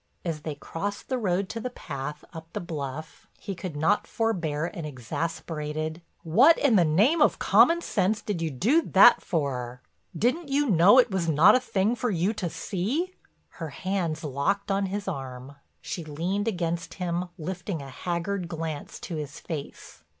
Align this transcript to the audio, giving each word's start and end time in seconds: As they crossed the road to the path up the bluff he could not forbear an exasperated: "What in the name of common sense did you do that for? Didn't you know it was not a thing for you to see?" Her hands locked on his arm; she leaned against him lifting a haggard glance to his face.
As 0.25 0.39
they 0.41 0.55
crossed 0.55 1.09
the 1.09 1.19
road 1.19 1.47
to 1.49 1.59
the 1.59 1.69
path 1.69 2.25
up 2.33 2.51
the 2.53 2.59
bluff 2.59 3.27
he 3.39 3.53
could 3.53 3.75
not 3.75 4.07
forbear 4.07 4.65
an 4.65 4.83
exasperated: 4.83 6.01
"What 6.23 6.57
in 6.57 6.75
the 6.75 6.83
name 6.83 7.21
of 7.21 7.37
common 7.37 7.81
sense 7.81 8.19
did 8.23 8.41
you 8.41 8.49
do 8.49 8.81
that 8.81 9.21
for? 9.21 9.83
Didn't 10.17 10.49
you 10.49 10.67
know 10.71 10.97
it 10.97 11.11
was 11.11 11.29
not 11.29 11.53
a 11.53 11.59
thing 11.59 11.95
for 11.95 12.09
you 12.09 12.33
to 12.33 12.49
see?" 12.49 13.13
Her 13.61 13.69
hands 13.69 14.23
locked 14.23 14.71
on 14.71 14.87
his 14.87 15.07
arm; 15.07 15.57
she 15.81 16.03
leaned 16.03 16.47
against 16.47 16.95
him 16.95 17.29
lifting 17.37 17.83
a 17.83 17.89
haggard 17.91 18.47
glance 18.47 18.99
to 19.01 19.17
his 19.17 19.39
face. 19.39 20.01